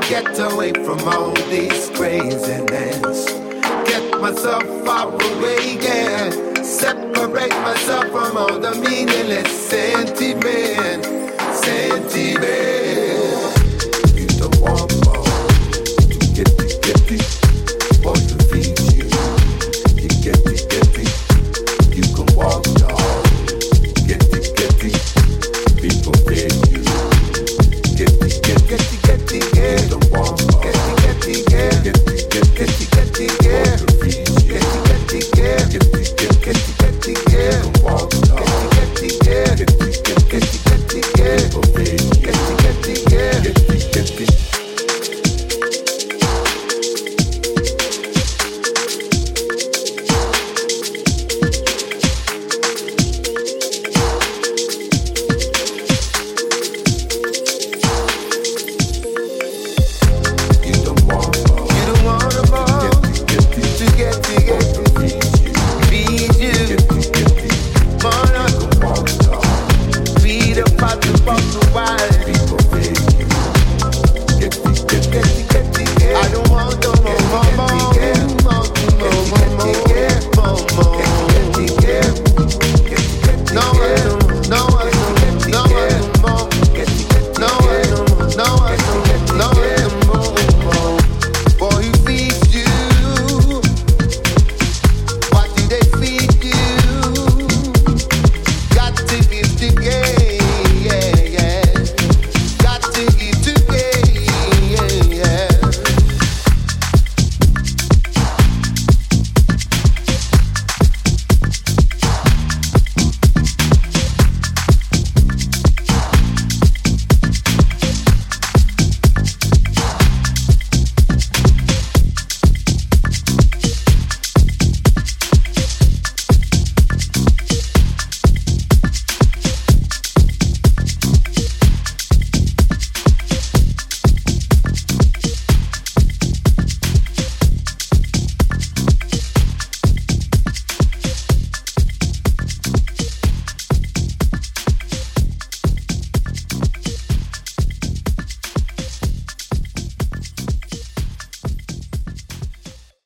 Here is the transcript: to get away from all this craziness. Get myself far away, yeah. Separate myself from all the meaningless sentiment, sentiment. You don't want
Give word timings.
to 0.00 0.08
get 0.08 0.38
away 0.52 0.72
from 0.72 1.00
all 1.08 1.32
this 1.48 1.88
craziness. 1.90 3.24
Get 3.88 4.20
myself 4.20 4.62
far 4.84 5.08
away, 5.08 5.78
yeah. 5.80 6.30
Separate 6.62 7.50
myself 7.62 8.06
from 8.10 8.36
all 8.36 8.58
the 8.58 8.74
meaningless 8.74 9.50
sentiment, 9.68 11.04
sentiment. 11.54 12.36
You 14.18 14.26
don't 14.38 14.60
want 14.60 15.05